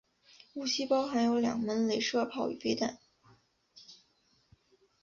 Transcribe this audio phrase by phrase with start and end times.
[0.55, 2.97] 武器包含有两门雷射炮与飞弹。